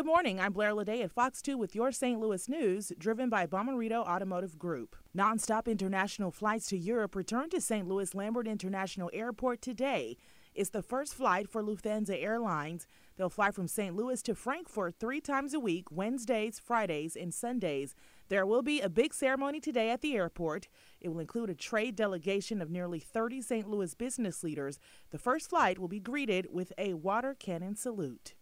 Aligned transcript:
Good 0.00 0.06
morning. 0.06 0.40
I'm 0.40 0.54
Blair 0.54 0.72
Lede 0.72 1.04
at 1.04 1.12
Fox 1.12 1.42
2 1.42 1.58
with 1.58 1.74
your 1.74 1.92
St. 1.92 2.18
Louis 2.18 2.48
news, 2.48 2.90
driven 2.98 3.28
by 3.28 3.46
Bommarito 3.46 4.02
Automotive 4.02 4.58
Group. 4.58 4.96
Nonstop 5.14 5.66
international 5.66 6.30
flights 6.30 6.68
to 6.68 6.78
Europe 6.78 7.14
return 7.14 7.50
to 7.50 7.60
St. 7.60 7.86
Louis 7.86 8.14
Lambert 8.14 8.48
International 8.48 9.10
Airport 9.12 9.60
today. 9.60 10.16
It's 10.54 10.70
the 10.70 10.80
first 10.80 11.12
flight 11.12 11.50
for 11.50 11.62
Lufthansa 11.62 12.16
Airlines. 12.18 12.86
They'll 13.18 13.28
fly 13.28 13.50
from 13.50 13.68
St. 13.68 13.94
Louis 13.94 14.22
to 14.22 14.34
Frankfurt 14.34 14.94
three 14.98 15.20
times 15.20 15.52
a 15.52 15.60
week, 15.60 15.90
Wednesdays, 15.90 16.58
Fridays, 16.58 17.14
and 17.14 17.34
Sundays. 17.34 17.94
There 18.30 18.46
will 18.46 18.62
be 18.62 18.80
a 18.80 18.88
big 18.88 19.12
ceremony 19.12 19.60
today 19.60 19.90
at 19.90 20.00
the 20.00 20.16
airport. 20.16 20.68
It 21.02 21.10
will 21.10 21.20
include 21.20 21.50
a 21.50 21.54
trade 21.54 21.94
delegation 21.94 22.62
of 22.62 22.70
nearly 22.70 23.00
30 23.00 23.42
St. 23.42 23.68
Louis 23.68 23.92
business 23.92 24.42
leaders. 24.42 24.78
The 25.10 25.18
first 25.18 25.50
flight 25.50 25.78
will 25.78 25.88
be 25.88 26.00
greeted 26.00 26.46
with 26.50 26.72
a 26.78 26.94
water 26.94 27.36
cannon 27.38 27.76
salute. 27.76 28.32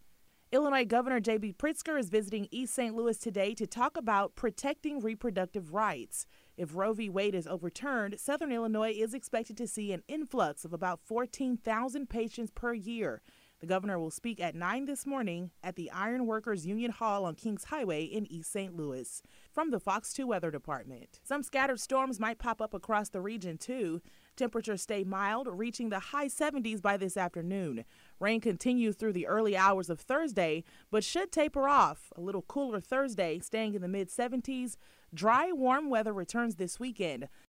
Illinois 0.51 0.83
Governor 0.83 1.19
J.B. 1.19 1.53
Pritzker 1.59 1.99
is 1.99 2.09
visiting 2.09 2.47
East 2.49 2.73
St. 2.73 2.95
Louis 2.95 3.19
today 3.19 3.53
to 3.53 3.67
talk 3.67 3.95
about 3.95 4.35
protecting 4.35 4.99
reproductive 4.99 5.75
rights. 5.75 6.25
If 6.57 6.73
Roe 6.73 6.93
v. 6.93 7.07
Wade 7.07 7.35
is 7.35 7.45
overturned, 7.45 8.19
Southern 8.19 8.51
Illinois 8.51 8.89
is 8.89 9.13
expected 9.13 9.57
to 9.57 9.67
see 9.67 9.93
an 9.93 10.01
influx 10.07 10.65
of 10.65 10.73
about 10.73 11.01
14,000 11.05 12.09
patients 12.09 12.49
per 12.49 12.73
year. 12.73 13.21
The 13.59 13.67
governor 13.67 13.99
will 13.99 14.09
speak 14.09 14.39
at 14.39 14.55
9 14.55 14.85
this 14.85 15.05
morning 15.05 15.51
at 15.61 15.75
the 15.75 15.91
Iron 15.91 16.25
Workers 16.25 16.65
Union 16.65 16.91
Hall 16.91 17.25
on 17.25 17.35
Kings 17.35 17.65
Highway 17.65 18.05
in 18.05 18.25
East 18.31 18.53
St. 18.53 18.73
Louis. 18.73 19.21
From 19.51 19.69
the 19.69 19.81
Fox 19.81 20.13
2 20.13 20.27
Weather 20.27 20.49
Department, 20.49 21.19
some 21.25 21.43
scattered 21.43 21.81
storms 21.81 22.21
might 22.21 22.39
pop 22.39 22.61
up 22.61 22.73
across 22.73 23.09
the 23.09 23.19
region 23.19 23.57
too. 23.57 24.01
Temperatures 24.37 24.81
stay 24.81 25.03
mild, 25.03 25.49
reaching 25.51 25.89
the 25.89 25.99
high 25.99 26.27
70s 26.27 26.81
by 26.81 26.95
this 26.95 27.17
afternoon. 27.17 27.83
Rain 28.21 28.39
continues 28.39 28.95
through 28.95 29.11
the 29.11 29.27
early 29.27 29.57
hours 29.57 29.89
of 29.89 29.99
Thursday, 29.99 30.63
but 30.89 31.03
should 31.03 31.29
taper 31.29 31.67
off. 31.67 32.13
A 32.15 32.21
little 32.21 32.43
cooler 32.43 32.79
Thursday, 32.79 33.39
staying 33.39 33.73
in 33.75 33.81
the 33.81 33.89
mid 33.89 34.09
70s. 34.09 34.77
Dry, 35.13 35.51
warm 35.51 35.89
weather 35.89 36.13
returns 36.13 36.55
this 36.55 36.79
weekend. 36.79 37.27